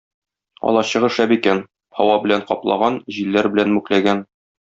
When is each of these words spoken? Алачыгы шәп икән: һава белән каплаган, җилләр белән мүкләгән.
Алачыгы 0.69 1.09
шәп 1.17 1.33
икән: 1.35 1.61
һава 1.99 2.17
белән 2.25 2.43
каплаган, 2.49 2.99
җилләр 3.17 3.53
белән 3.57 3.73
мүкләгән. 3.77 4.27